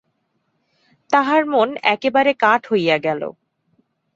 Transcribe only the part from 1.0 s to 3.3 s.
তাহার মন একেবারে কাঠ হইয়া গেল।